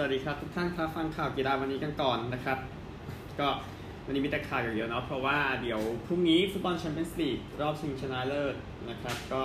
[0.00, 2.58] สวัสดีครับทุกท่านครับฟังข่าวกีฬาวันนี้กันก่อนนะครับ
[3.40, 3.48] ก็
[4.06, 8.54] วันนี้มีแต่ข่าวอย่างเดียวเนาะเพราะว่าเดี๋ยวพรุ่งนี้ฟุตบอลแชมเปี้ยนส์ลีกรอบชิงชนะเลิศ
[8.88, 9.42] นะครับ ก็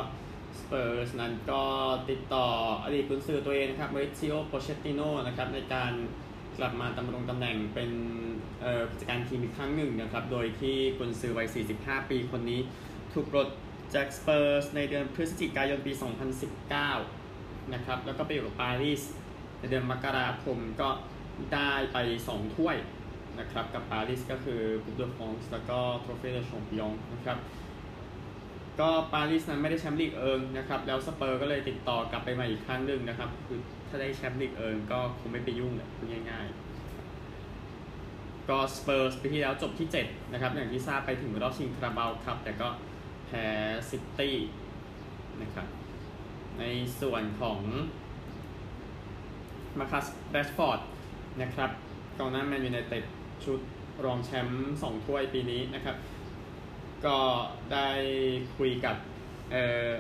[0.60, 1.64] สเปอร์สนั้นก็
[2.10, 2.48] ติดต่อ
[2.84, 5.92] อดีตกุนซือตัวเองนะครับเมาริซิโอโปเชตติโนนะครับในการ
[6.58, 7.92] กลับมาดำรงตำแหน่งเป็น
[8.90, 12.60] ผู้จัดการทีมอีกครั้งหนึ่งนะครับ โดยที่กุนซือวัย 45 ปีคนนี้
[13.14, 13.48] ถูกปลด
[13.96, 15.94] จากสเปอร์สในเดือนพฤศจิกายนปี
[16.82, 19.04] 2019 นะครับแล้วก็ไปอยู่กับปารีส
[19.64, 20.90] ในเดือนมกราคมก็
[21.54, 21.98] ได้ไป
[22.30, 22.78] 2 ถ้วย
[23.40, 27.38] นะครับกับปารีสก็คือคูปเดอฟรองซ์แล้วก็โทรเฟ่เดส์ชองปิยงส์นะครับ
[28.80, 42.70] ก็ปารีสนั้นไม่ได้แชมป์ลีกเอิงนะครับแล้วสเปอร์ก็เลยติดต่อกลับไปใหม่อีกครั้งหนึ่งนะครับคือถ้าได้แชมป์ลีกเอิงก็คงไม่ไปยุ่งเลยพูดง่ายๆ ก็สเปอร์สปีที่แล้วจบที่ 7 นะครับ อย่างที่ทราบไปถึงรอบชิงคาราบาวคัพ แต่ก็
[43.28, 43.46] แพ้
[43.90, 44.36] ซิตี้
[45.42, 45.68] นะครับ
[46.60, 46.64] ใน
[47.02, 47.60] ส่วนของ
[49.80, 50.80] มาร์คัสแรชฟอร์ด
[51.42, 51.70] นะครับ
[52.18, 53.04] กองหน้าแมนยูไนเต็ด
[53.44, 53.60] ชุด
[54.06, 55.96] รองแชมป์สองถ้วยปีนี้นะครับ
[57.06, 57.18] ก็
[57.74, 57.90] ได้
[58.58, 58.96] คุยกับ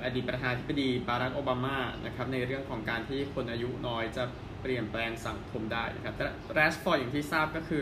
[0.03, 4.23] อดีตประธานาธิบดีบารักโอบามานะครับในเรื่องของการที่คนอายุน้อยจะ
[4.61, 7.81] เปลี่ยนแปลงสังคมได้นะครับแต่แรชฟอร์ดอย่างที่ทราบก็คือ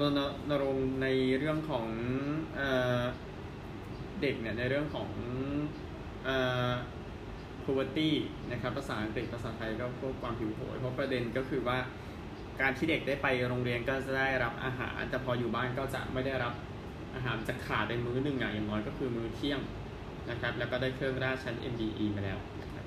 [0.00, 0.02] ร
[0.50, 1.06] ณรงค์ใน
[1.38, 1.86] เรื่องของ
[2.56, 5.08] เเด็กเนี่ยในเรื่องของ
[7.66, 8.10] poverty
[8.50, 11.78] นะครับภาษาอังกฤษภาษาไทยก็พวกความหิวโหยเพราะประเด็นก็คือว่า
[12.60, 16.54] การที่เด็กได้ไปโรงเรียนก็จะได้รับอาหาร แต่พออยู่บ้านก็จะไม่ได้รับ
[17.14, 19.60] อาหารจะขาดไปมื้อหนึ่งอย่างน้อยก็คือมื้อเที่ยง
[20.30, 22.84] นะครับ แล้วก็ได้เครื่องราชชั้น MBE มาแล้วนะครับ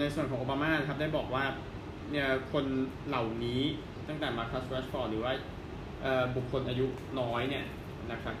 [0.00, 1.44] ในส่วนของโอบามาครับได้บอกว่า
[2.10, 2.64] เนี่ยคน
[3.08, 3.62] เหล่านี้
[4.08, 5.32] ตั้งแต่มาคัสแรชฟอร์ดหรือว่า
[6.36, 6.86] บุคคลอายุ
[7.20, 7.64] น้อยเนี่ย
[8.12, 8.36] นะครับ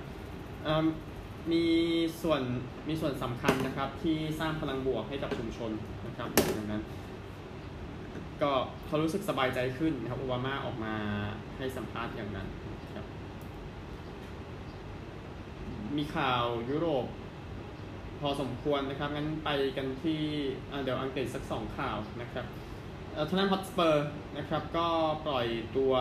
[1.52, 1.64] มี
[2.22, 2.42] ส่วน
[2.88, 5.70] มีส่วนสำคัญนะครับที่สร้างพลังบวกให้กับชุมชน
[6.06, 6.28] นะครับ
[6.58, 6.82] ดังนั้น
[8.42, 8.52] ก็
[8.86, 10.94] เขารู้สึกสบายใจขึ้นนะครับโอบามาออกมา
[11.56, 12.46] ให้สัมภาษณ์อย่างนั้น
[12.94, 13.06] ครับ
[15.96, 17.06] มีข่าวยุโรป
[18.20, 20.20] พอสมควรนะครับ งั้นไปกันที่
[20.82, 22.46] เดี๋ยวอังกฤษสักสองข่าวนะครับ
[23.30, 24.08] ท็อตแนมฮอตสเปอร์
[24.38, 24.88] นะครับก็
[25.26, 25.46] ปล่อย
[25.76, 25.92] ตัว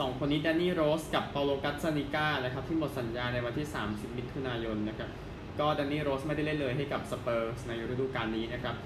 [0.00, 5.10] สองคนนี้แดนนี่โรสกับเปาโลกัสซานิก้านะครับที่หมดสัญญาในวันที่ 30 มิถุนายนนะครับ
[5.58, 8.76] ก็แดนนี่โรสไม่ได้เล่นเลยให้กับสเปอร์ในฤดูกาลนี้นะครับ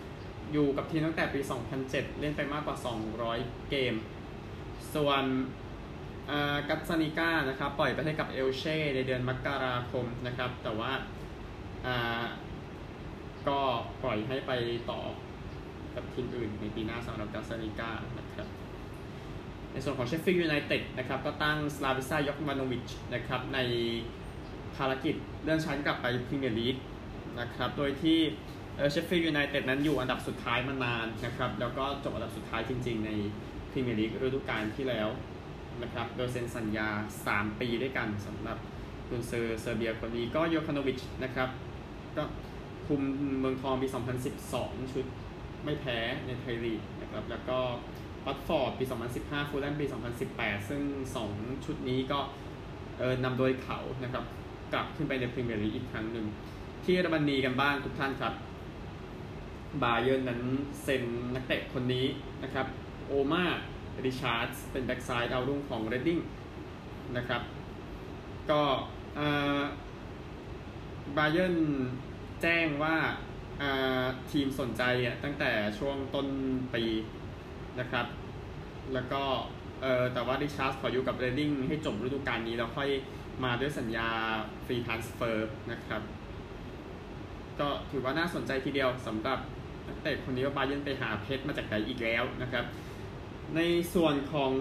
[0.52, 1.40] อยู่กับทีมตั้งแต่ปี
[1.80, 2.76] 2007 เล่นไปมากกว่า
[3.24, 3.94] 200 เกม
[4.94, 5.24] ส่วน
[6.68, 10.92] กัตซานิก้านะครับปล่อยไปให้กับเอลเช่ในเดือนมกราคมนะครับแต่ว่า
[13.48, 13.60] ก็
[14.02, 14.52] ปล่อยให้ไป
[14.90, 15.00] ต่อ
[15.94, 18.48] กับทีมอื่นในปีหน้าสำหรับกัตซานิก้านะครับ
[19.76, 23.58] ในส่วนของเชฟฟิลด์ยูไนเต็ดนะครับก็ตั้งสลาวิซาโยคาโนวิชนะครับใน
[24.76, 26.76] ภารกิจเลื่อนชั้นกลับไปพรีเมียร์ลีก
[27.40, 28.18] นะครับโดยที่
[28.90, 33.10] เชฟฟิลด์ยูไนเต็ดนั้นอยู่อันดับสุดท้ายมานานนะครับแล้วก็จบอันดับสุดท้ายจริง ๆ ใน
[33.70, 35.08] พรีเมียร์ลีกฤดูกาลที่แล้ว
[35.82, 36.88] นะครับโดยเซ็นสัญญา
[37.24, 38.58] 3 ปีด้วยกันสำหรับ
[39.08, 41.48] คุณเซอร์เซอร์เบียคนนี้ก็โยคาโนวิชนะครับ
[42.16, 42.22] ก็
[42.86, 43.00] คุม
[43.40, 43.86] เมืองทองปี
[44.40, 45.06] 2012 ชุด
[45.64, 47.58] ไม่แพ้ในไทยลีกนะครับแล้วก็
[48.26, 48.84] วัตฟอร์ดปี
[49.18, 49.86] 2015 ฟูลแลมปี
[50.26, 50.82] 2018 ซึ่ง
[51.24, 52.18] 2 ชุดนี้ก็
[52.98, 54.24] เออนำโดยเขานะครับ
[54.72, 56.26] กลับขึ้นไปในพรีเมียร์ลีกอีกครั้งหนึ่ง
[56.82, 58.34] ที่เยอรมนีกันบ้างทุกท่านครับ
[59.82, 60.42] บาเยิร์นนั้น
[60.82, 61.02] เซ็น
[61.34, 62.06] นักเตะคนนี้
[62.42, 62.66] นะครับ
[63.06, 63.44] โอมาร์
[64.04, 66.18] ริชาร์ดส์เป็นแบ็กซ้ายดาวรุ่งของเรดดิ้ง
[67.16, 67.42] นะครับ
[68.50, 68.62] ก็
[71.16, 71.90] บาเยิร์น
[72.42, 72.96] แจ้งว่า
[74.30, 74.82] ทีมสนใจ
[75.24, 76.26] ตั้งแต่ช่วงต้น
[76.74, 76.84] ปี
[77.80, 78.06] นะครับ
[78.94, 79.22] แล้วก็
[79.82, 82.90] เออแต่ว่าริชาร์ดส์ขออยู่กับเรดดิ้งให้จบฤดูกาลนี้แล้วค่อย
[83.44, 84.08] มาด้วยสัญญา
[84.66, 86.02] ฟรีทรานสเฟอร์นะครับ
[87.60, 89.38] ก็ถือว่าน่าสนใจทีเดียวสำหรับ
[89.86, 92.64] นักเตะคนนี้ว่าบาเยนไปหาเพชรมาจากไหนอีกแล้วนะครับ
[93.56, 93.60] ใน
[93.94, 94.52] ส่วนของ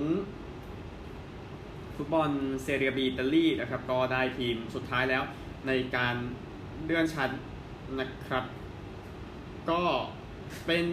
[1.96, 2.30] ฟุตบอล
[2.64, 5.24] เซเรียบีอิตาลีนะครับ ก็ได้ทีมสุดท้ายแล้ว
[5.68, 6.16] ในการ
[6.84, 7.32] เลื่อนชั้น
[8.00, 8.44] นะครับ
[9.70, 9.84] ก็
[10.66, 10.88] เป็น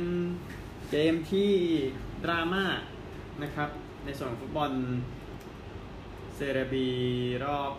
[0.90, 1.52] เกมที่
[2.24, 2.64] ดราม่า
[3.42, 3.70] นะครับ
[4.04, 4.72] ในส่วนของฟุตบอล
[6.34, 6.88] เซเรบี
[7.44, 7.72] รอบ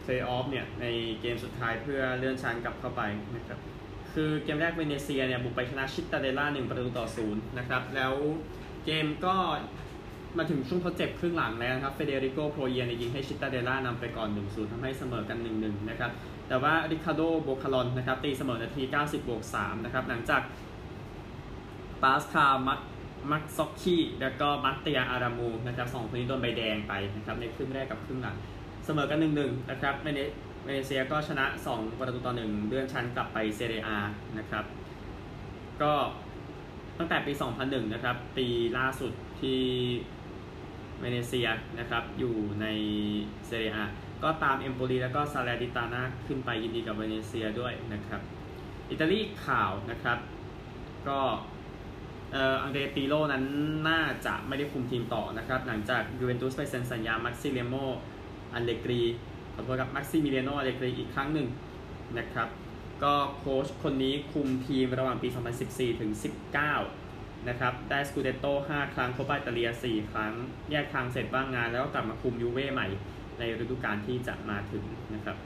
[0.00, 0.86] เพลย์ออฟเนี่ย ใน
[1.20, 3.02] เกมสุดท้ายเพื่อเลื่อนชั้นกลับเข้าไป
[3.36, 3.58] นะครับ
[4.12, 8.14] คือเกมแรกเวเนเซียเนี่ยบุกไปชนะชิตาเดล่าหนึ่งประตูต่อศูนย์นะครับ แล้ว
[8.84, 9.36] เกมก็
[10.38, 16.10] มาถึงช่วงทดเจ็บครึ่งหลังแล้วนะครับ เฟเดริโกโปรยายิงให้ชิตาเดล่านำไปก่อน 1-0ทำให้เสมอกัน 1-1 นะครับ
[16.48, 20.42] แต่ว่าริคคาร์โดบอคคาลอนนะครับตีเสมอนาที 90บวก3นะครับ หลังจาก
[22.02, 22.80] ปาสคามัก
[23.32, 28.36] มัซซ็อกคีแล้วก็มัตเตียอารามูนะครับสองคนนี้โดนใบแดงไปนะครับในครึ่งแรกกับครึ่งหลัง
[28.84, 30.08] เสมอกันหนึ่งหนึ่งนะครับเว
[30.74, 33.88] เนเซียก็ชนะ 2 ประตูต่อหนึ่งเลื่อนชั้นกลับไปเซเรีย
[34.38, 34.64] นะครับ
[35.82, 35.92] ก็
[36.98, 37.32] ตั้งแต่ปี
[37.62, 38.46] 2001 นะครับ ปี
[38.78, 39.62] ล่าสุดที่
[41.00, 41.48] เวเนเซีย
[41.78, 42.66] นะครับอยู่ใน
[43.46, 43.76] เซเรีย
[44.22, 48.20] ก็ตามเอมโปลีแล้วก็ซาเลร์นิตานาขึ้นไปยินดีกับเวเนเซียด้วยนะครับ
[48.90, 50.18] อิตาลีข่าวนะครับ
[51.08, 51.20] ก็
[52.34, 53.44] อ่ออันเดรียปีร์โลนั้น
[53.88, 57.74] น่าจะไม่ได้คุมทีมต่อนะครับ หลังจากยูเวนตุสไปเซ็นสัญญามักซิเลโม
[58.54, 59.02] อันเลกรี
[59.54, 61.48] ขอโทษครับมัสซิมิเลียโนอัลเลกรีอีกครั้งหนึ่ง
[62.18, 62.48] นะครับ
[63.02, 65.28] ก็โค้ชคนนี้คุมทีมระหว่างปี
[65.64, 66.10] 2014 ถึง
[66.80, 70.32] 19 นะครับ ได้สกูเดโต้5ครั้งโคปาอิตาเลีย 4 ครั้ง
[70.70, 72.88] แยกทางเสร็จว่างงาน แล้วก็กลับมาคุมยูเว่ใหม่
[73.38, 74.84] ในฤดูกาลที่จะมาถึง
[75.14, 75.36] นะครับ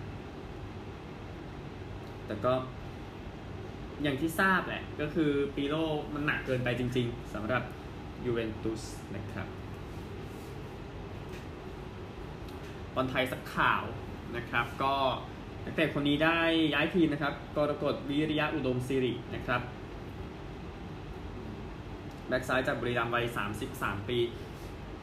[2.27, 2.53] แต่ก็
[4.03, 5.75] อย่างที่ทราบแหละ ก็คือปีร์โล
[6.15, 7.63] มันหนักเกินไปจริง ๆสำหรับ
[8.25, 8.83] ยูเวนตุส
[9.17, 9.47] นะครับ
[12.95, 13.83] บอลไทยสักข่าว
[14.37, 14.95] นะครับ ก็
[15.65, 16.39] นักเตะคนนี้ได้
[16.75, 19.61] ย้ายทีมนะครับกรกฎวิริยะอุดมศิรินะครับ
[22.29, 23.25] แบ็กซ้ายจากบุรีรัมย์วัย
[23.69, 24.19] 33 ปี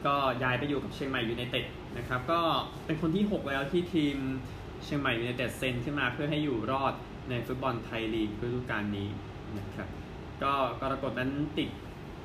[0.06, 1.64] ก็ย้ายไปอยู่กับเชียงใหม่ยูไนเต็ด
[1.98, 2.40] นะครับ ก็
[2.86, 4.16] เป็นคนที่ 6 แล้วที่ทีม
[4.84, 6.94] เชียงใหม่ยูไนเต็ดเซ็นขึ้นมาเพื่อให้อยู่รอด
[7.28, 9.08] ในฟุตบอลไทยลีกฤดูกาลนี้
[9.58, 9.88] นะครับ
[10.42, 11.70] ก็กรกฎนั้นติด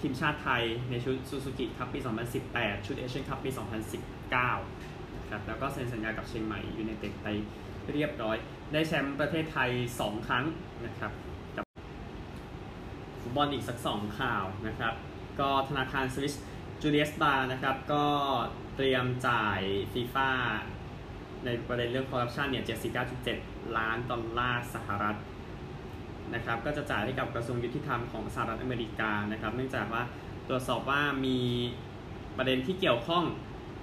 [0.01, 1.99] ทีมชาติไทยในชุดซูซูกิคัพปี
[2.43, 3.49] 2018 ชุดเอเชียนคัพปี
[4.13, 7.27] 2019นะครับแล้วก็เซ็นสัญญากับเชียงใหม่ยูไนเต็ดไป
[7.93, 8.35] เรียบร้อย
[8.71, 9.69] ได้แชมป์ประเทศไทย
[9.99, 10.45] 2 ครั้ง
[10.85, 11.11] นะครับ
[11.57, 11.65] กับ
[13.21, 14.93] ฟุตบอลอีกสัก 2 ข่าวนะครับ
[15.39, 16.35] ก็ธนาคารสวิส
[16.81, 18.05] จูเลียสบาร์นะครับ ก็
[18.75, 19.61] เตรียมจ่าย
[19.93, 20.29] ฟีฟ่า
[21.45, 22.63] ในประเด็นเรื่องคอร์รัปชันเนี่ย
[23.19, 25.17] 79.7 ล้านดอลลาร์สหรัฐ
[26.33, 30.03] นะครับก็จะจ่ายให้กับกระทรวงยุติธรรมของสหรัฐอเมริกานะครับ เนื่องจากว่า
[30.49, 31.39] ตรวจสอบว่ามี
[32.37, 33.23] ประเด็นที่เกี่ยวข้อง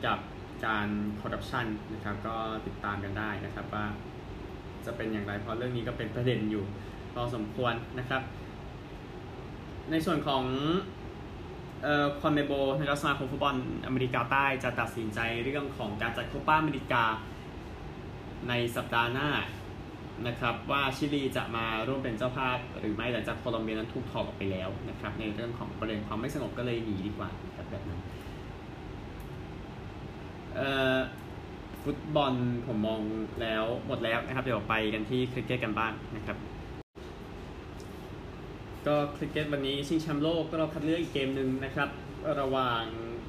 [0.06, 0.18] กับ
[0.66, 0.88] การ
[1.20, 3.86] คอร์รัปชันนะครับ ก็ติดตามกันได้นะครับว่า
[4.86, 6.64] จะเป็นอย่างไรเพราะเรื่องนี้ก็เป็นประเด็นอยู่
[7.14, 8.22] พอสมควรนะครับ
[9.90, 10.44] ในส่วนของ
[11.82, 13.56] เอ่อคอนเมบอลนะครับสมาคมฟุตบอล
[13.86, 17.04] อเมริกาใต้จะตัดสินใจเรื่องของการจัดโคปาอเมริกา
[18.48, 19.28] ในสัปดาห์หน้า
[20.26, 28.00] นะครับว่าชิลีจะมาร่วมเป็นเจ้าภาพหรือไม่หลังจากโคลอมเบียนั้นถูกถอดออกไปแล้วนะครับในเรื่องของประเด็นความไม่สงบก็เลยหนีดีกว่านะครับแบบนั้น
[30.54, 30.98] เอ่อ
[31.84, 32.34] ฟุตบอล
[32.66, 33.00] ผมมอง
[33.40, 36.36] แล้วหมดแล้วนะครับ เดี๋ยวไปกันที่คริกเก็ตกันบ้างนะครับ
[38.86, 41.88] ก็คริกเก็ตวันนี้ชิงแชมป์โลกก็เราคัดเลือกอีกเกมหนึ่งนะครับ
[42.40, 42.84] ระหว่าง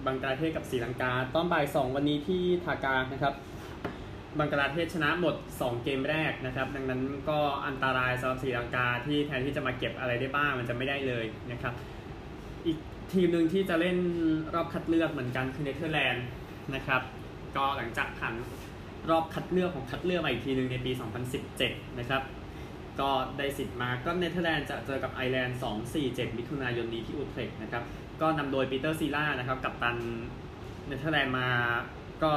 [0.06, 3.33] บังกลาเทศกับศรีลังกาตอนบ่ายสองวันนี้ที่ทากานะครับ
[4.39, 11.74] บังกลาเทศชนะหมด 2 เกมแรกนะครับ ดังนั้นก็อันตรายสำหรับศรีลังกาที่แทนที่จะมาเก็บอะไรได้บ้างมันจะไม่ได้เลยนะครับ
[12.65, 12.77] อีก
[13.13, 13.97] ทีมหนึ่งที่จะเล่น
[14.53, 16.25] รอบคัดเลือกเหมือนกันคือเนเธอร์แลนด์
[16.75, 17.01] นะครับ
[17.56, 18.33] ก็หลังจากผ่าน
[19.09, 20.91] รอบคัดเลือกของคัดเลือกมาอีกทีหนึ่งในปี
[21.45, 22.21] 2017 นะครับ
[23.00, 25.59] ก็ได้สิทธิ์มาก็เนเธอร์แลนด์จะเจอกับไอร์แลนด์
[25.94, 27.83] 2-4-7 มิถุนายนนี้ที่อูเทรคต์นะครับ
[28.21, 29.97] ก็นำโดยปีเตอร์ซีลาร์นะครับ กัปตัน
[30.88, 31.47] เนเธอร์แลนด์มา
[32.24, 32.31] ก็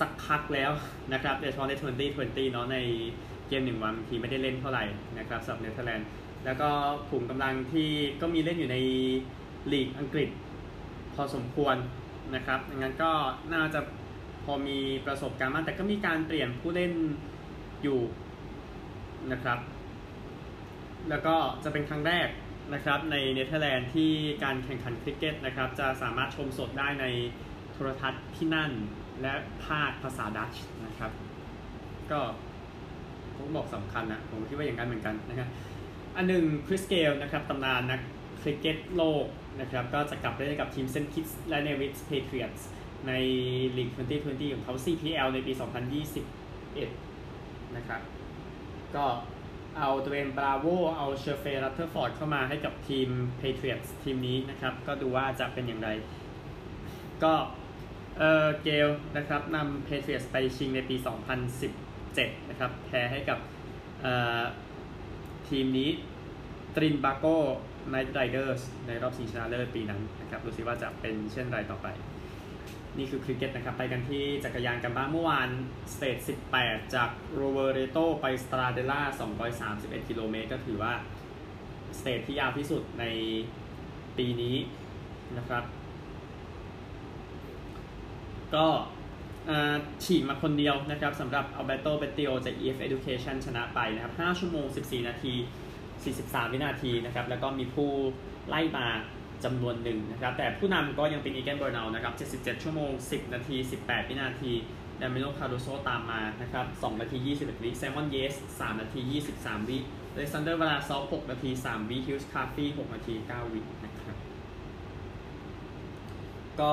[0.00, 0.70] สักพักแล้ว
[1.12, 1.72] นะครับโดยเฉพาะใน
[2.08, 2.78] 2020 เนาะใน
[3.48, 4.84] เกมหนึ่งวันทีไม่ได้เล่นเท่าไหร่
[5.18, 6.08] นะครับสำหรับเนเธอร์แลนด์
[6.44, 6.68] แล้วก็
[7.08, 7.90] ขุมกำลังที่
[8.20, 8.76] ก็มีเล่นอยู่ใน
[9.72, 10.28] ลีกอังกฤษ
[11.14, 11.76] พอสมควร
[12.34, 13.12] นะครับดังนั้นก็
[13.54, 13.80] น่าจะ
[14.44, 16.92] พอมีประสบการณ์มากแต่ก็มีการเปลี่ยนผู้เล่น
[17.82, 18.00] อยู่
[19.32, 19.58] นะครับ
[21.08, 22.28] แล้วก็จะเป็นครั้งแรก
[22.74, 24.10] นะครับในเนเธอร์แลนด์ที่
[24.44, 27.06] การแข่งขันคริกเก็ตนะครับจะสามารถชมสดได้ใน
[27.72, 28.70] โทรทัศน์ที่นั่น
[29.22, 29.32] และ
[29.66, 31.12] ภาคภาษาดัตช์นะครับ
[32.10, 32.20] ก็
[33.36, 35.48] ผมบอกสำคัญนะผมคิดว่าอย่างนั้นเหมือนกันนะครับ
[36.16, 38.00] อันหนึ่งคริสเกลนะครับตำนานนัก
[38.42, 39.26] คริกเก็ตโลก
[39.60, 42.60] นะครับ ก็จะกลับไปเล่นกับทีมเซนต์คิตส์และเนวิส Patriots
[43.08, 43.12] ใน
[43.76, 45.52] ลีก 2020 ของเขา CPL ในปี
[46.84, 48.00] 2021 นะครับ
[48.96, 49.04] ก็
[49.78, 53.08] เอาตัวเองบราโวเอาเชอร์เฟนรัทเธอร์ฟอร์ดเข้ามาให้กับทีม
[53.40, 55.88] Patriots ทีมนี้นะครับ ก็ดูว่าจะเป็นอย่างไร
[57.22, 57.32] ก็
[58.18, 60.96] เออเกลนะครับนำ Patriots ไปชิงในปี
[61.72, 63.38] 2017 นะครับแพ้ให้กับ
[65.48, 65.90] ทีมนี้
[66.76, 67.36] ตรินบาโก้
[67.90, 71.86] ไนท์ไรเดอร์สในรอบชิงชนะเลิศปีนั้นนะครับดูสิว่าจะเป็นเช่นไรต่อไป
[72.98, 75.48] นี่คือคริกเก็ตนะครับ ไปกันที่จักรยานกันบ้างเมื่อวาน
[75.94, 76.18] stage
[76.56, 79.02] 18 จากโรเวเรโตไปสตราเดล่า
[79.70, 80.92] 231 กิโลเมตร ก็ถือว่า
[81.98, 83.04] stage ที่ยาวที่สุดใน
[84.18, 84.56] ปีนี้
[85.38, 85.64] นะครับ
[88.54, 88.66] ก็
[90.04, 95.34] ฉีกมาคนเดียวนะครับสำหรับอัลแบร์โตเบตติออลจาก EF Education ชนะไปนะครับ 5 ชั่วโมง 14 นาที
[95.92, 97.90] 43 วินาทีนะครับ แล้วก็มีผู้
[98.48, 98.86] ไล่มา
[99.44, 104.52] จำนวนหนึ่งนะครับ แต่ผู้นำก็ยังเป็นอีแกนเบอร์นาลนะครับ 77 ชั่วโมง 10 นาที 18 วินาที
[105.00, 109.00] ดามิอาโนคารูโซตามมานะครับ 2 นาที 21 วิ ไซมอนเยตส์ 3 นาที
[109.34, 109.78] 23 วิ อ
[110.14, 114.16] เล็กซานเดอร์วลาซอฟ6นาที 3 วิฮิวจ์คาร์ธี6นาที 9 วินะครับ
[116.60, 116.72] ก็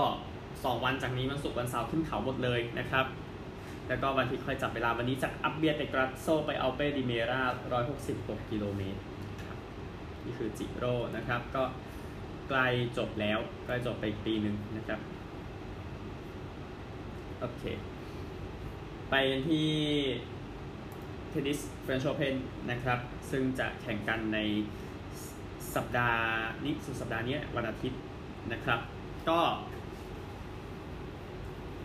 [0.67, 3.05] 2 วันจากนี้วันศุกร์วันเสาร์ขึ้นเขาหมดเลยนะครับ
[3.87, 7.41] แล้วก็วันอาทิตย์ค่อยจับเวลาวันนี้จากอับเบียเตกราสโซไปอัลเปดิเมรา
[7.97, 9.01] 166 กิโลเมตร
[10.25, 11.63] นี่คือจิโร่นะครับ ก็
[12.49, 12.67] ใกล้
[12.97, 14.99] จบแล้วใกล้จบไปอีกปีหนึ่งนะครับ
[17.39, 17.63] โอเค
[19.09, 19.15] ไป
[19.47, 19.69] ที่
[21.29, 22.35] เทนนิสเฟรนช์โอเพน
[22.71, 22.99] นะครับ
[23.31, 24.39] ซึ่งจะแข่งกันใน
[25.75, 26.23] สัปดาห์
[26.63, 28.01] นี้สุดสัปดาห์นี้วันอาทิตย์
[28.51, 28.79] นะครับ
[29.29, 29.39] ก็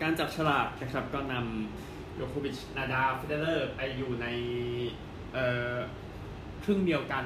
[0.03, 4.27] การจับฉลากนะครับก็นำโยโควิชนาดาลเฟเดอเรอร์ไปอยู่ใน
[5.35, 5.77] เอ่อ
[6.65, 7.25] ครึ่งเดียวกัน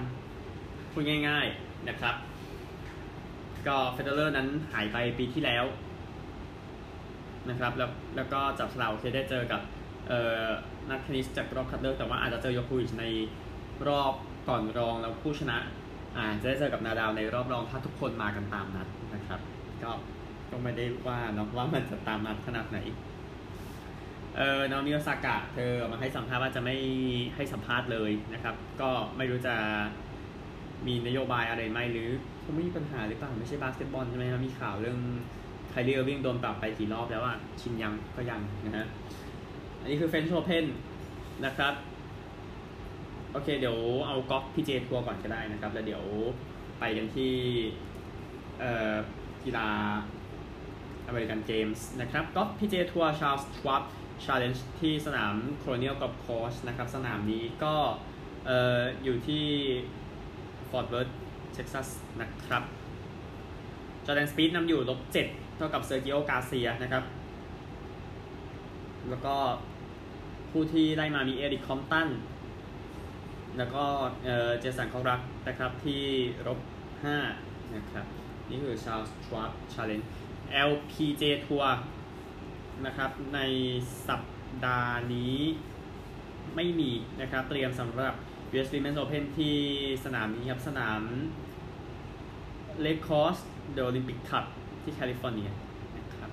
[0.92, 2.14] พูดง่ายๆนะครับ
[3.66, 5.64] ก็เฟเดอเรอร์นั้นหายไปปีที่แล้ว
[7.48, 9.60] นะครับแล้วแล้วก็จับฉลากโอเคได้เจอกับ
[10.08, 10.46] เอ่อ
[10.90, 13.04] นักเทนนิสจากรอบคัดเลือกแต่ว่าอาจจะเจอโยโควิชใน
[13.88, 14.14] รอบ
[14.48, 15.58] ก่อนรองแล้วผู้ชนะ
[16.16, 19.40] อาจจะได้เจอกับนาดาลในรอบรองถ้าทุกคนมากันตามนัดนะครับ
[19.82, 19.90] ก็
[20.52, 22.78] ก็ไม่ได้ว่าเนาะว่ามันจะตามนัดขนาดไหน
[24.36, 26.76] เออนามิโอซากะ เธอมาให้สัมภาษณ์ว่าจะไม่
[27.34, 29.54] ให้สัมภาษณ์เลยนะครับ ก็ไม่รู้จะ
[30.86, 32.08] มีนโยบายอะไรไหมหรือ
[32.42, 34.98] คงไม่มีปัญหาหรือเปล่าไม่ใช่บาสเกตบอลใช่ไหมครับมีข่าวเรื่อง
[35.70, 38.86] ไครีเออร์วิงโดนปรับไปกี่รอบแล้วอะชินยังก็ยังนะฮะ
[39.80, 40.64] อันนี้คือเฟรนช์โอเพน
[41.44, 41.74] นะครับ
[43.32, 46.04] โอเค เดี๋ยวเอากอล์ฟ PGA ทัวร์ก่อนก็ได้นะครับ แล้วเดี๋ยว
[46.80, 47.32] ไปกันที่
[48.60, 48.94] เอ่อ
[49.44, 49.68] กีฬา
[51.12, 53.82] American Games นะครับกอล์ฟ PGA ทัวร์ชาร์ลส์ชวับ
[54.24, 57.74] Challenge ที่สนามโคโลเนียลกอล์สนะครับ สนามนี้ก็
[58.46, 59.44] เอ่ออยู่ที่
[60.70, 61.08] ฟอร์ตเวิร์ธ
[61.54, 61.88] เท็กซัส
[62.20, 62.62] นะครับ
[64.06, 65.26] จอร์แดนสปีธนำอยู่ลบเจ็ด
[65.56, 67.04] เท่ากับเซอร์จิโอการ์เซียนะครับ
[69.08, 69.36] แล้วก็
[70.50, 72.08] ผู้ที่ได้มามีเอริกคอมตัน
[73.58, 73.84] แล้วก็
[74.60, 76.02] เจสันโคแครกนะครับที่
[76.46, 76.58] ลบ
[77.16, 78.06] 5นะครับ
[78.50, 80.06] นี่คือชาลส์ชาร์ Challenge
[80.70, 81.72] LPGA ทัวร์
[82.86, 83.40] นะครับ ใน
[84.08, 84.22] สัป
[84.66, 85.36] ดาห์นี้
[86.56, 86.90] ไม่มี
[87.20, 88.14] นะครับ เตรียมสำหรับ
[88.52, 89.56] US Women's Open ที่
[90.04, 91.00] สนามนี้ครับ สนาม
[92.80, 93.36] Lake Course
[93.72, 94.44] The Olympic Club
[94.82, 95.50] ที่แคลิฟอร์เนีย
[95.98, 96.30] นะครับ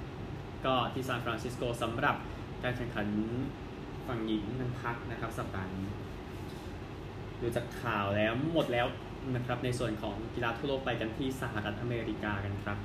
[0.65, 2.15] ก็ที่ซานฟรานซิสโกสำหรับ
[2.63, 3.07] การแข่งขัน
[4.07, 5.87] ฝั่งหญิงนั้นพักนะครับสัปดาห์นี้
[7.41, 8.87] ดูจากข่าวแล้วหมดแล้ว
[9.35, 12.77] นะครับ ในส่วนของกีฬาทั่วโลกไปกันที่สหรัฐอเมริกากันครับ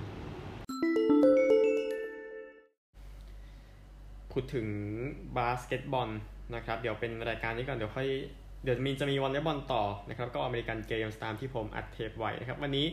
[4.34, 4.66] พูดถึง
[5.38, 6.08] บาสเกตบอล
[6.54, 8.08] นะครับ เดี๋ยวเป็นรายการนี้ก่อน เดี๋ยวค่อย
[8.64, 12.86] เดี๋ยวมีจะมีวอลเลย์บอลต่อนะครับ ก็ American Games ตามที่ผมอัดเทปไว้นะครับ วันนี้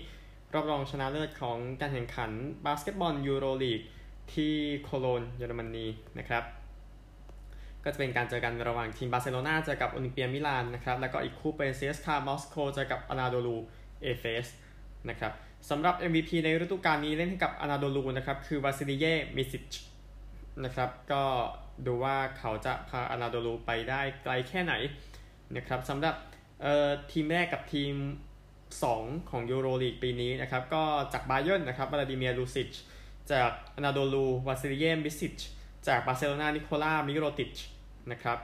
[0.54, 2.32] รอบรองชนะเลิศของการแข่งขัน
[2.66, 3.82] บาสเกตบอลยูโรลีก
[4.34, 5.88] ที่โคโลนเยอรมนี
[6.20, 6.44] นะครับ
[7.84, 13.58] ก็จะเป็นการเจอกันระหว่างทีมบาร์เซโลนาเจอกับโอลิมเปียมิลานนะครับ แล้วก็อีกคู่เป็น CSKA มอสโกเจอกับอนาโดลู
[14.02, 14.48] เอเฟส
[15.10, 15.32] นะครับ
[15.70, 19.06] สำหรับ MVP ในฤดูกาลนี้เล่นให้กับอนาโดลูนะครับ คือวาซิลิเย
[19.38, 19.74] มิซิช
[20.66, 21.24] นะครับ ก็
[21.86, 24.74] ดูว่าเขาจะพาอนาโดลูไปได้ไกลแค่ไหน
[25.56, 26.16] นะครับสำหรับ
[27.12, 27.94] ทีมแรกกับทีม
[28.82, 32.72] 2 ของยูโรลีกปีนี้นะครับก็จากบาเยิร์นนะครับวลาดิเมียร์ลูซิช
[33.32, 35.38] จากอานาโดลูวาซิลิเยมิซิช
[35.88, 37.58] จากบาร์เซโลนานิโคล่ามิโรติช
[38.12, 38.38] นะครับ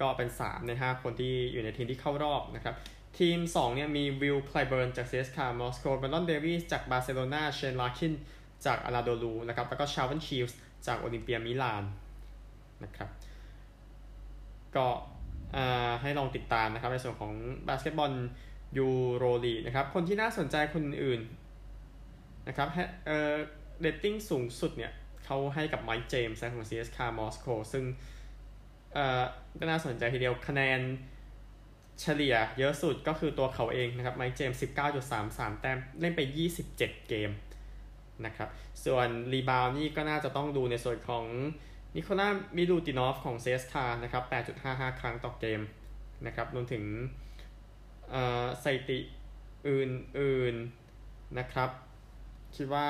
[0.00, 2.74] ก็เป็น 3 ใน 5 คนที่อยู่ในทีมที่เข้ารอบนะครับ
[3.18, 8.12] ทีม 2 เนี่ยมีวิลไคลเบิร์นจาก CSKA มอสโกแบรนดอนเดวีส์จากบาร์เซโลนาเชนลาคิน
[8.66, 11.84] จากอนาโดลูนะครับแล้วก็ชาวอนชิลด์ส จากโอลิมเปียมิลาน
[12.84, 13.08] นะครับ
[14.76, 14.86] ก็
[16.02, 17.32] ให้ลองติดตามนะครับในส่วนของ
[17.68, 18.12] บาสเกตบอล
[18.78, 21.20] ยูโรลีกนะครับ คนที่น่าสนใจคนอื่น
[22.48, 22.68] นะครับ
[23.06, 23.32] เอ่อ
[23.80, 24.92] เรตติ้งสูงสุดเนี่ย
[25.24, 27.84] เขาให้กับไมค์เจมส์ของ CSKA มอสโกซึ่ง
[28.94, 29.22] เอ่อ
[29.60, 30.80] ก็น่าสนใจทีเดียวคะแนน
[32.00, 34.58] เฉลี่ยเยอะสุดก็คือตัวเขาเองนะครับไมค์เจมส์
[35.10, 36.20] 19.33 แต้มเล่นไป
[36.64, 37.30] 27 เกม
[38.26, 38.48] นะครับ
[38.84, 41.24] ส่วน rebound นี่ก็น่าจะต้องดูในส่วนของ
[41.96, 44.24] นิโคลามิลูตินอฟของเซสคานะครับ
[44.62, 45.60] 8.55 ครั้งต่อเกม
[46.26, 46.84] นะครับ รวมถึง
[48.62, 48.98] สถิติ
[49.68, 51.70] อื่นๆนะครับ
[52.56, 52.86] คิดว่า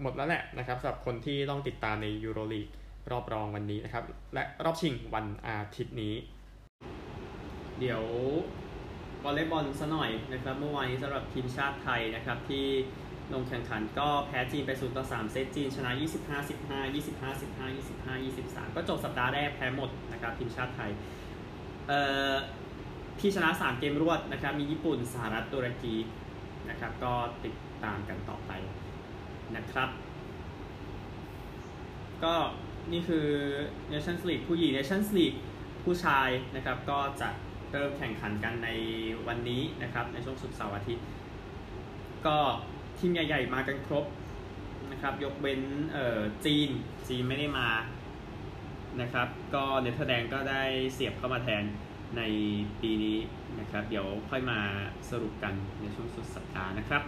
[0.00, 2.68] หมดแล้วแหละนะครับสำหรับคนที่ต้องติดตามในยูโรลีก
[3.10, 4.04] รอบรองวันนี้นะครับ
[4.34, 6.14] และรอบชิงวันอาทิตย์นี้
[7.78, 8.02] เดี๋ยว
[9.24, 12.66] วอลเลย์บอลซะหน่อยนะครับ เมื่อวานนี้สำหรับทีมชาติไทยนะครับที่
[13.34, 16.94] ลงแข่งขันก็แพ้จีนไป0ต่อ3เซตจีนชนะ 25 15 25
[17.40, 17.68] 15
[18.34, 20.90] 25 23 ก็จบสัปดาห์แรกแพ้หมดนะครับทีมชาติไทย
[21.88, 22.00] เอ่
[22.32, 22.34] อ
[23.20, 25.96] ที่ชนะ 3 เกมรวดนะครับมีญี่ปุ่นสหรัฐตุรกี
[26.68, 27.12] นะครับก็
[27.44, 27.54] ติด
[27.84, 28.52] ตามกันต่อไป
[29.56, 29.88] นะครับ
[32.24, 32.34] ก็
[32.92, 33.26] นี่คือ
[33.92, 35.38] Nations League ผู้หญิง Nations League
[35.84, 37.28] ผู้ชายนะครับก็จะ
[37.72, 38.68] เริ่มแข่งขันกันใน
[39.26, 41.04] วันนี้นะครับในช่วงสุดเสาร์อาทิตย์
[42.26, 42.38] ก็
[42.98, 44.04] ทีมใหญ่ ๆ มากันครบ
[44.90, 45.60] นะครับ ยกเว้น
[45.92, 46.68] เอ่อจีน
[47.08, 47.68] จีนไม่ได้มา
[49.00, 50.62] นะครับ ก็เนเธอร์แลนด์ก็ได้
[50.94, 51.64] เสียบเข้ามาแทน
[52.16, 52.22] ใน
[52.82, 53.18] ปีนี้
[53.60, 54.58] นะครับ เดี๋ยวค่อยมา
[55.10, 57.02] สรุปกันในช่วงสุดสัปดาห์นะครับ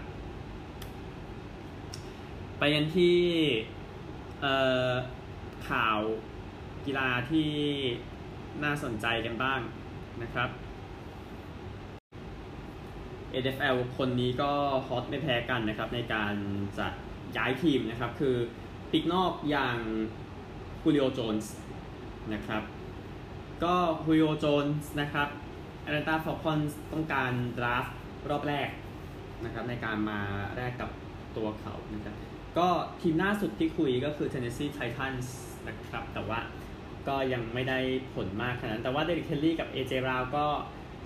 [2.58, 3.18] ไปกันที่
[5.68, 5.98] ข่าว
[6.86, 7.50] กีฬาที่
[8.64, 9.60] น่าสนใจกันบ้าง
[10.22, 10.48] นะครับ
[13.42, 14.50] NFL คนนี้ก็
[14.86, 16.34] ฮอตไม่แพ้กันนะครับ ในการ
[16.78, 16.86] จะ
[17.36, 18.36] ย้ายทีมนะครับ คือ
[18.90, 19.78] ปีกนอกอย่าง
[20.80, 21.52] จูลิโอโจนส์
[22.34, 22.62] นะครับ
[23.64, 25.28] ก็จูลิโอโจนส์นะครับ
[25.82, 26.60] แอตแลนตาฟอลคอนส์
[26.92, 27.86] ต้องการ draft
[28.30, 28.68] รอบแรก
[29.44, 30.20] นะครับในการมา
[30.56, 30.90] แลกกับ
[31.36, 32.14] ตัวเขานะครับ
[32.58, 32.68] ก็
[33.00, 35.26] ทีมล่าสุดที่คุยก็คือ Tennessee Titans
[35.68, 36.40] นะครับ แต่ว่า
[37.08, 37.78] ก็ยังไม่ได้
[38.14, 40.46] ผลมากขนาดนั้น แต่ว่าเดอร์ริกเฮนรี่กับ AJ Brown ก็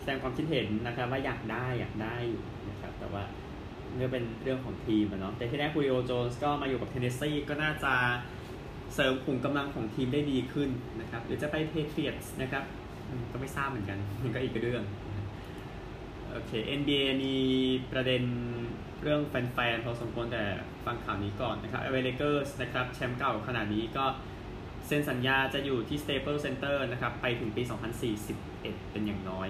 [0.05, 3.23] แสดงความคิดเห็นนะครับ ว่าอยากได้อยากได้อยู่นะครับ แต่ว่า
[3.95, 7.95] เนี่ยเป็นเรื่องของทีมเนาะแต่ถ้าแลกจูลิโอโจนส์ก็มาอยู่กับเทนเนสซีก็น่าจะ
[8.95, 10.71] เสริมขุมกำลังของทีมได้ดีขึ้น
[11.01, 12.65] นะครับ หรือจะไปแพทริออตส์นะครับ
[13.33, 14.83] ก็ไม่ทราบเหมือนกันมันก็อีกเรื่อง
[16.31, 17.37] โอเค NBA มี
[17.93, 18.23] ประเด็น
[19.03, 20.45] เรื่องแฟนๆพอสมควรแต่
[20.85, 24.05] ฟังข่าวนี้ก่อนนะครับแอลเอเลเกอร์สนะครับแชมป์เก่าขณะนี้ก็
[24.87, 27.63] เซ็นสัญญาจะอยู่ที่ Staples Center นะครับ ไปถึงปี
[28.27, 29.49] 2041 เป็นอย่างน้อย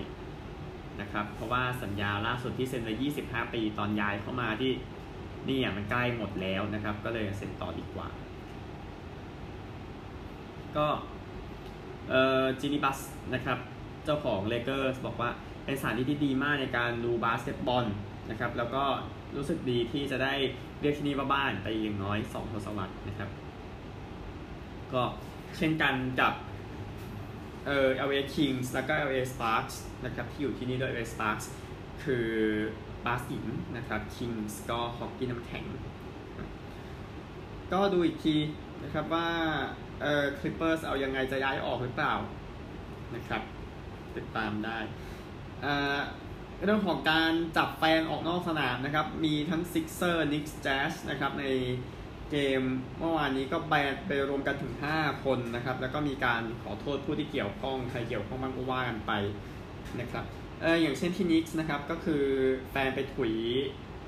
[1.00, 4.72] นะครับเพราะว่าสัญญาล่าสุดที่เซ็นไว้25 ปีตอนย้ายเข้ามาที่
[5.48, 8.08] นี่อะมันใกล้หมดแล้วนะครับ ก็เลยเซ็นต่อดีกว่า
[10.76, 10.86] ก็
[12.08, 12.98] เอ่อจีนี่บัส
[13.34, 13.58] นะครับ
[14.04, 15.30] เจ้าของเลเกอร์สบอกว่า
[15.64, 17.84] เป็นสถานที่ที่ดีมากในการดูบาสเกตบอล
[18.30, 18.84] นะครับ แล้วก็
[19.36, 20.34] รู้สึกดีที่จะได้
[20.80, 23.30] เรียกที่นี่ว่าบ้านไปอย่างน้อย 2 ทศวรรษนะครับ
[24.92, 25.02] ก็
[25.56, 26.32] เช่นกันกับ
[27.66, 31.46] เอ่อ LA Kings แล้วก็ LA Sparks นะครับที่อยู่ที่นี่ด้วย LA Sparks
[32.04, 32.28] คือ
[33.04, 33.46] บาสหิน
[33.76, 35.64] นะครับ Kings ก็ฮอกกี้น้ำแข็ง
[37.72, 38.36] ก็ดูอีกที
[38.82, 39.28] นะครับว่า
[40.00, 42.14] เอ่อ Clippers เอายังไงจะย้ายออกหรือเปล่า
[43.14, 43.42] นะครับ
[44.16, 44.78] ติดตามได้
[45.64, 46.00] อ่า
[46.64, 51.44] เรื่องของการจับแฟนออกนอกสนามนะครับ มีทั้ง Sixer Knicks Jazz นะครับใน
[52.30, 52.62] เกม
[52.98, 59.12] เมื่อวานนี้ก็แบนไปรวมกันถึง 5 คนนะครับ แล้วก็มีการขอโทษผู้ที่เกี่ยวข้อง ใครเกี่ยวข้องบ้างก็ว่ากันไป
[60.00, 60.24] นะครับ
[60.62, 62.24] เอออย่างเช่นที่นิกส์นะครับ ก็คือ
[62.70, 63.34] แฟนไปถุย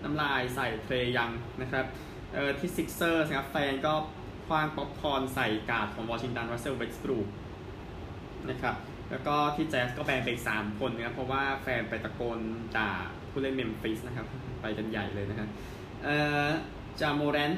[0.03, 1.31] น้ำลายใส่เทรยัง
[1.63, 1.85] นะครับ
[2.35, 3.95] เออที่ซิกเซอร์นะครับแฟนก็
[4.47, 7.19] ขว้างป๊อปคอร์นใส่การ์ดของวอชิงตันรัสเซลเวสต์บรูก
[8.51, 8.77] นะครับ
[9.11, 12.39] แล้วก็ที่แจ๊สก็แบนไปสามคนนะครับเพราะว่าแฟนไปตะโกน
[12.77, 12.91] ด่า
[13.31, 14.27] ผู้เล่นเมมฟิสนะครับ
[14.61, 15.49] ไปกันใหญ่เลยนะครับ
[16.05, 16.49] เอ่อ
[17.01, 17.53] จาโมแรนต์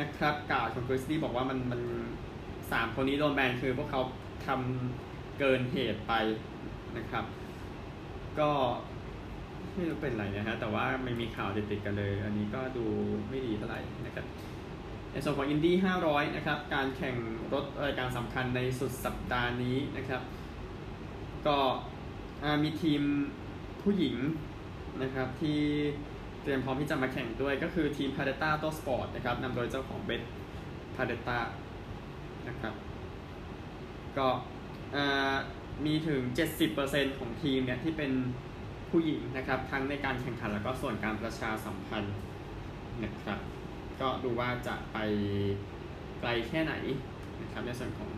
[0.00, 1.80] นะครับกล่าวของกริซลีส์บอกว่ามันมัน
[2.72, 4.02] สามคนนี้โดนแบนคือพวกเขา
[4.46, 6.12] ทำเกินเหตุไป
[6.96, 7.24] นะครับ
[8.40, 8.50] ก็
[9.74, 12.86] ไม่รู้เป็นไรนะฮะแต่ว่ามันมีข่าวติดๆกันเลย อันนี้ก็ดู
[13.30, 14.26] ไม่ดีเท่าไหร่นะครับ
[15.12, 15.74] ในส่วนของอินดี้
[16.06, 17.16] 500 นะครับ การแข่ง
[17.52, 20.22] รถรายการสำคัญในสุดสัปดาห์นี้นะครับ
[21.46, 21.58] ก็
[22.62, 23.02] มีทีม
[23.82, 24.16] ผู้หญิง
[25.02, 25.60] นะครับที่
[26.44, 30.22] เตรียมพร้อมที่จะมาแข่งด้วยก็คือทีมพาเดต้าโตสปอร์ตนะครับนำโดยเจ้าของเบส
[30.96, 31.38] พาเดต้า
[32.48, 32.74] นะครับ
[34.18, 34.28] ก็
[35.86, 36.20] มีถึง
[36.70, 38.12] 70%ของทีมเนี่ยที่เป็น
[38.90, 42.16] ผู้หญิงนะครับ ทั้งในการแข่งขันแล้วก็ส่วนการประชาสัมพันธ์
[43.04, 43.38] นะครับ
[44.00, 44.98] ก็ดูว่าจะไป
[46.20, 46.74] ไกลแค่ไหน
[47.42, 48.10] นะครับในส่วนของ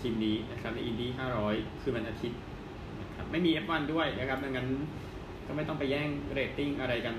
[0.00, 1.10] ทีมนี้นะครับในอินดี้
[1.44, 2.40] 500 คือวันอาทิตย์
[3.00, 4.68] นะครับไม่มี F1 ด้วยนะครับ ดังนั้น
[5.46, 7.16] ก็ไม่ต้องไปแย่งเรตติ้งอะไรกัน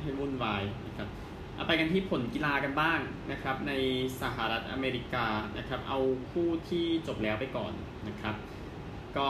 [0.00, 1.08] ให้วุ่นวายนะครับ
[1.54, 2.98] เอาไปกันที่ผลกีฬากันบ้าง
[3.32, 3.72] นะครับ ใน
[4.20, 5.26] สหรัฐอเมริกา
[5.58, 5.98] นะครับ เอา
[6.30, 7.72] คู่ที่จบแล้วไปก่อน
[8.08, 8.34] นะครับ
[9.16, 9.28] ก็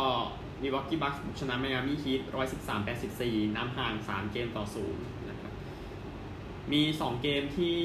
[0.62, 2.20] มิลวอกกีบัคส์ชนะไมอามี่ฮีท
[2.88, 4.74] 113-84 นำห่าง 3 เกมต่อ0
[6.72, 7.78] มี 2 เกมที่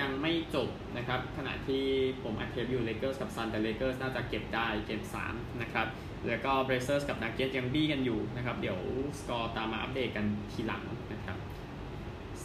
[0.00, 1.84] ยังไม่จบนะครับ ขณะที่
[2.22, 5.86] ผมอัดเทปอยู่เลเกอร์สกับซันส์แต่เลเกอร์สน่าจะเก็บได้เกม 3 นะครับ
[6.26, 8.78] แล้วก็เบลเซอร์สกับนักเก็ตส์ยังบี้กันอยู่นะครับ เดี๋ยว
[9.20, 10.82] สกอร์ตามมาอัปเดตกันทีหลัง
[11.12, 11.36] นะครับ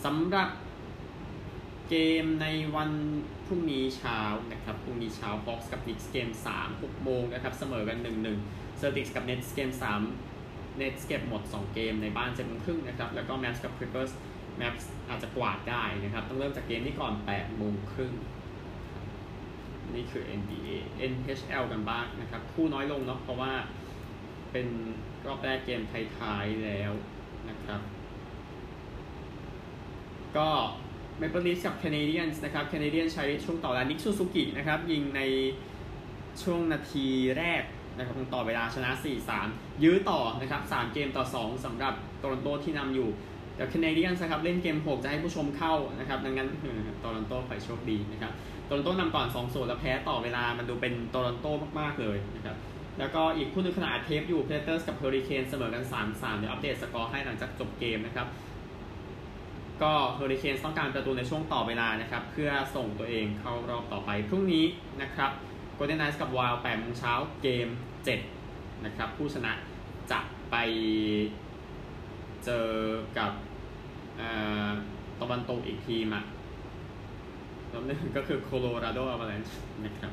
[0.04, 0.50] สำหรับ
[1.90, 2.92] เกมในวัน
[3.48, 4.20] พรุ่งนี้เช้า
[4.52, 7.98] นะครับ พรุ่งนี้เช้าฮอกส์กับนิกส์เกม3 6โมงนะครับ เสมอกัน
[8.38, 9.70] 1-1เซอร์ติกส์กับเน t ส์เกม
[10.24, 14.12] 3เน t ส์เก็บหมด 2 เกมในบ้านเจ็ดโมงครึ่งนะครับ แล้วก็แมฟส์กับคลิปเปอร์ส
[14.58, 14.76] แมฟส์
[15.10, 18.14] อาจจะกวาดได้นะครับ ต้องเริ่มจากเกมที่ก่อน8โมงครึ่ง
[19.96, 20.70] นี่คือ NBA
[21.12, 23.52] NHL กันบ้างนะครับ คู่น้อยลงเนาะเพราะว่า
[24.52, 24.68] เป็น
[25.26, 26.92] รอบแรกเกมท้ายๆแล้ว
[27.50, 27.82] นะครับ
[30.38, 30.50] ก็
[31.18, 35.22] เมเปิลลีฟส์กับแคนาเดียนส์นะครับแคนาเดียนส์ใช้ช่วงต่อเวลานิคซูซูกินะครับยิงใน
[36.44, 37.64] ช่วงนาทีแรก
[37.98, 38.92] นะครับต่อเวลาชนะ
[39.38, 43.10] 4-3 ยื้อต่อนะครับ 3 เกมต่อ 2สำหรับโตลอนโตที่นำอยู่
[43.56, 46.50] แต่แคนาเดียนนะครับเล่นเกม 6 จะให้ผู้ชมเข้านะครับ ดังนั้น
[47.00, 48.32] โตลอนโตไปโชคดีนะครับ
[48.70, 51.48] โตลอนโตนำก่อน2 0แล้วแพ้ต่อเวลามันดูเป็นโตลอนโต
[51.80, 52.58] มาก ๆ เลยนะครับ
[53.00, 58.28] แล้วก็อีกคู่นึงขนาดเทปอยู่ Predators กับ Hurricanes เสมอกัน 3-3 เดี๋ยวอัปเดตสกอร์ให้หลังจากจบเกมนะครับ
[59.82, 64.66] ก็ Hurricanes ต้องการประตูในช่วงต่อเวลานะครับ เพื่อส่งตัวเองเข้ารอบต่อไปพรุ่งนี้
[65.02, 65.32] นะครับ
[65.76, 67.68] Golden Knights กับ Wild 8โมงเช้าเกม
[68.26, 69.54] 7 นะครับ ผู้ชนะ
[70.12, 70.20] จะ
[70.52, 70.56] ไป
[72.46, 72.68] เจอ
[73.18, 73.32] กับ
[75.22, 76.24] ตะวันตกอีกทีมอะ
[77.72, 79.56] ล้วนึงก็คือโคโลราโดอ v ว l ลนช์
[79.86, 80.12] นะครับ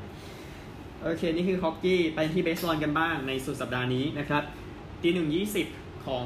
[1.03, 4.43] โอเค นี่คือฮอกกี้ไปที่เบสบอลกันบ้างในสุดสัปดาห์นี้นะครับ
[5.01, 5.67] ตีหนึ่งยี่สิบ
[6.05, 6.25] ของ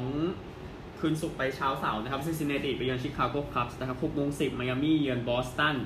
[0.98, 5.76] คืนศุกร์ไปเช้าเสาร์นะครับซินซินเนติไปเยือนชิคาโก Cubs นะครับหกโมงสิบไมอามี่เยือนบอสตัน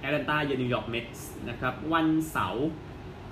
[0.00, 2.66] แอตแลนตาเยือนนิวยอร์ก Mets นะครับวันเสาร์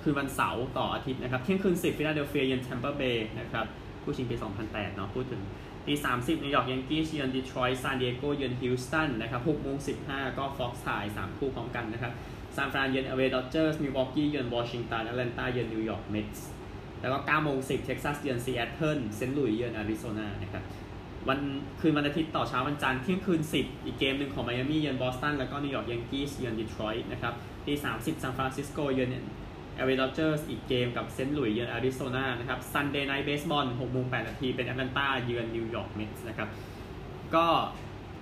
[0.01, 3.65] คืนวันเสาร์ต่ออาทิตย์นะครับเที่ยงคืนสิบฟิลาเดลเฟียเยือน Tampa Bay นะครับ
[4.03, 5.41] ผู้ชิงปี 2008 เนาะพูดถึง
[5.87, 12.13] ตีสามสิบนิวยอร์ก Yankees เยือนดีทรอยต์ซานดิเอโกเยือนฮิวสตันนะครับหกโมงสิบห้าก็ Fox ถ่ายสามคู่พร้อมกันนะครับ
[12.55, 16.45] ซานฟรานเยือน LA Dodgers มิลวอกีเยือนวอชิงตันแอตแลนตาเยือนนิวยอร์ก Mets
[17.01, 20.63] แล้วก็9โมง10 เท็กซัสเยือนซีแอตเทิลเซนต์หลุยส์เยือนอาริโซนานะครับ
[21.27, 21.39] วัน
[21.79, 27.33] คืนวันอาทิตย์ต่อเช้าวันจันทร์เที่ยงคืน 10 อีกเกมหนึ่งของไมอามี่เยือนบอสตันแล้วก็นิวยอร์ก Yankees เยือนดีทรอยต์นะครับ
[27.65, 29.09] ตี3 10 ซานฟรานซิสโกเยือน
[29.75, 36.49] LA Dodgers อีกเกมกับเซนต์หลุยส์เยือนอาริโซนานะครับ Sunday Night Baseball 6โมง8นาทีเป็นแอตแลนตาเยือนนิวยอร์ก Mets นะครับ
[37.35, 37.45] ก็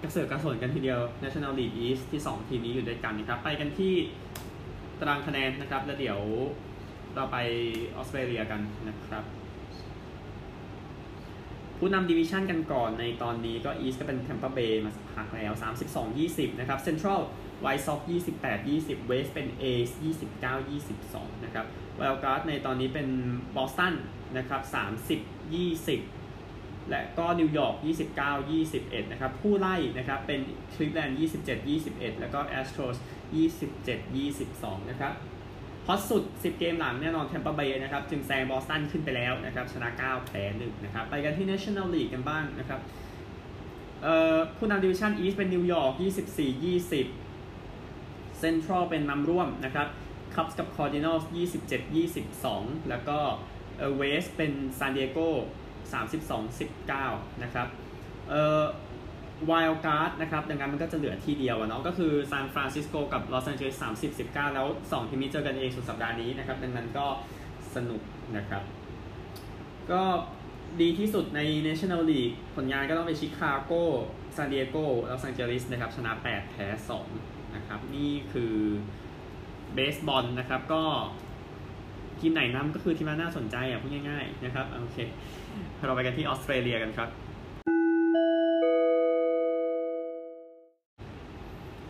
[0.01, 3.93] กระเสือกกระสนกันทีเดียว National League East ที่ 2 ทีมนี้อยู่ด้วยกันนะครับ ไปกันที่
[4.99, 6.19] ตารางคะแนนนะครับ แล้วเดี๋ยว
[7.15, 7.37] เราไป
[7.95, 9.23] ออสเตรเลียกันนะครับ
[11.77, 15.51] ผู้นำ division กันก่อนในตอนนี้ก็อีสก็เป็นแ a มเปอร์เบย์มาสักพักแล้ว
[16.05, 17.21] 32-20 นะครับ Central
[17.63, 18.01] White Sox
[18.54, 19.89] 28-20 เวสเป็นเอส
[20.69, 21.65] 29-22 นะครับ
[21.97, 23.08] wild card ในตอนนี้เป็น
[23.56, 23.95] บอสตัน
[24.38, 24.62] นะครับ
[25.95, 27.76] 30-20 และก็นิวยอร์ก
[28.43, 30.39] 29-21 นะครับ ผู้ไล่นะครับเป็น
[30.73, 31.17] คลีฟแลนด์
[31.63, 32.97] 27-21 แล้วก็ Astros
[33.73, 35.13] 27-22 นะครับ
[35.88, 42.80] hot สุด 10 เกมหลังแน่นอน Tampa Bay นะครับ จึงแซงบอสตันขึ้นไปแล้วนะครับ ชนะ 9 แพ้1นะครับ ไปกันที่ National League กันบ้างนะครับ
[44.04, 45.91] เอ่อผู้นำ division East เป็นนิวยอร์ก
[46.60, 47.22] 24-20
[48.43, 49.88] เซ็นทรัลเป็นนำร่วมนะครับ
[50.36, 51.17] Cubs กับ Cardinals
[52.03, 53.17] 27-22 แล้วก็
[53.77, 55.19] เอ่อ West เป็นซานดิเอโก
[56.12, 57.67] 32-19 นะครับ
[58.29, 58.63] เอ่อ
[59.49, 67.08] wild card นะครับดังนั้นมันก็จะเหลือที่เดียวเนาะก็คือซานฟรานซิสโกกับลอสแอนเจลิสสามสิบสิบเก้าแล้วสองทีมนี้เจอกันเองสุดสัปดาห์นี้นะครับ ดังนั้นก็
[67.75, 68.01] สนุก
[68.38, 68.63] นะครับ
[69.91, 70.03] ก็
[70.82, 73.71] ดีที่สุดใน National League ผลงานก็ต้องไปชิคาโก
[74.36, 78.53] ซานดิเอโกลอสแอนเจลิสนะครับ ชนะ 8 แพ้ 2 นะครับ นี่คือ
[79.73, 80.83] เบสบอลนะครับ ก็
[82.19, 84.97] ทีมไหนนำก็คือทีมน่าสนใจอะพูดง่ายๆนะครับโอเค
[85.85, 87.09] เราไปกันที่ออสเตรเลียกันครับ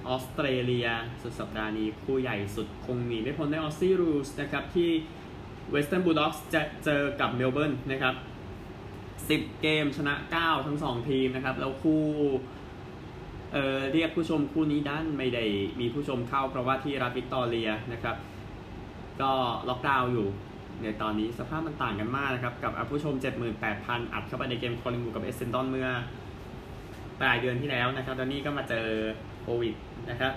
[0.07, 0.87] ออสเตรเลีย
[1.21, 4.89] สุดสัปดาห์นี้คู่ใหญ่สุดคงหนีไม่พ้นใน Aussie Rules นะครับที่
[5.71, 8.15] Western Bulldogs จะเจอกับเมลเบิร์นนะครับ
[8.87, 12.03] 10 เกมชนะ 9 ทั้ง 2 ทีมนะครับ แล้วคู่
[13.53, 15.43] เอ่อเรียกผู้ชมคู่นี้ด้านไม่ได้
[15.79, 18.15] มีผู้ชมเข้าเพราะว่าที่รัฐวิกตอเรียนะครับ
[19.21, 19.31] ก็
[19.69, 20.27] ล็อกดาวน์อยู่
[20.81, 23.15] ในตอนนี้สภาพมันต่างกันมากนะครับกับผู้ชม
[23.63, 25.89] 78,000 อัดเข้าไปในเกม Collingwood กับ Essendon เมื่อ
[27.19, 28.87] ปลายเดือนที่แล้วนะครับตอนนี้ก็มาเจอ
[29.41, 29.73] โควิด
[30.09, 30.33] นะครับ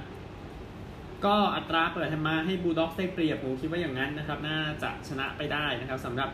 [1.24, 6.28] ก็อัตราเปิดมาให้ Bulldogs ได้เปรียบผมคิดว่าอย่างนั้นนะครับ น่าจะชนะไปได้นะครับสำหรับ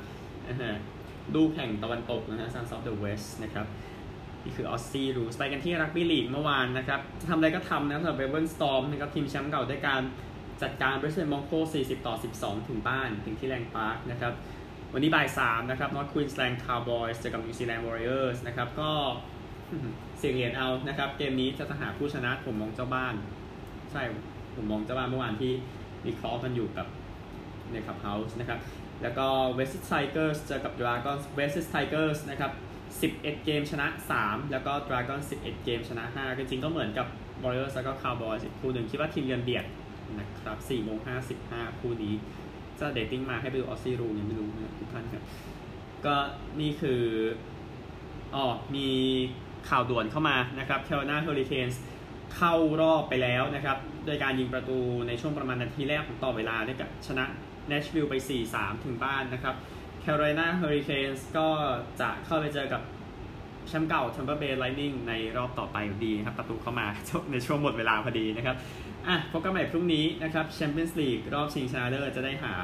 [1.35, 3.67] ดูแข่งตะวันตกนะฮะ Sons of the West นะครับ
[4.45, 10.03] นี่คือ Aussie Rules ไปกันที่รักบี้ลีกเมื่อวานนะครับทำอะไรก็ทำนะสำหรับเมลเบิร์น Storm นะครับทีมแชมป์เก่าด้วยการ
[10.63, 14.33] จัดการบริสเบน Broncos 40 ต่อ 12 ถึงบ้านถึงที่ Lang Park นะครับ
[14.93, 18.91] วันนี้บ่าย3นะครับ North Queensland Cowboys เจอกับนิวซีแลนด์ Warriors นะครับก็
[20.19, 23.15] เสี่ยงเหรียญเอานะครับ เกมนี้จะหาผู้ชนะผมมองเจ้าบ้าน
[23.93, 24.03] ใช่
[24.57, 25.53] ผมมองเจ้าบ้านเมื่อวานที่
[26.05, 26.87] มีคอกันอยู่กับ
[27.73, 28.59] ในคับเฮาส์นะครับ
[29.03, 32.53] แล้วก็เวสต์ไทเกอร์สเจอกับดราก้อนเวสต์ไทเกอร์สนะครับ
[33.01, 33.87] 11 เกมชนะ
[34.21, 37.07] 3 แล้วก็ดราก้อน11 เกมชนะ 5 จริงๆก็เหมือนกับ
[37.43, 39.65] บอลเลอร์แล้วก็คาวบอยส์คู่หนึ่งคิดว่าทีมเยือนเบียด
[40.19, 40.99] นะครับ4โมง
[41.39, 42.15] 55 คู่นี้
[42.79, 45.23] จะเดตติ้งมาให้ไปดูออสซี่รูยังไม่รู้นะทุกท่านครับ
[46.05, 46.15] ก็
[46.61, 47.03] นี่คือ
[48.35, 48.89] อ๋อมี
[49.69, 51.83] ข่าวด่วนเข้ามานะครับแคโรไลนา Hurricanes
[52.37, 53.77] เข้ารอบไปแล้วนะครับ
[54.07, 54.79] โดยการยิงประตู
[55.09, 57.25] ในช่วงประมาณนาทีแรกของต่อเวลาได้กับชนะ
[57.69, 58.15] แนชวิลล์ไป
[58.51, 59.55] 4-3 ถึงบ้านนะครับ
[60.03, 61.49] แคโรไลนา Hurricanes ก็
[62.01, 62.83] จะเข้าไปเจอกับ
[63.69, 66.87] แชมป์เก่า Tampa Bay Lightning ในรอบต่อไปดีครับประตูเข้ามา
[67.33, 68.57] ในช่วงหมดเวลาพอดีนะครับ
[69.07, 72.55] อะพบกันใหม่พรุ่งนี้นะครับแชมเปี้ยนส์ลีกรอบชิงชนะเลิศจะได้หา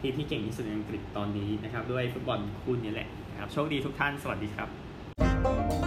[0.00, 5.77] ทีมที่เก่งที่สุดในอังกฤษตอนนี้นะครับ ด้วยฟุตบอลคู่นี้แหละนะครับโชคดีทุกท่าน สวัสดีครับ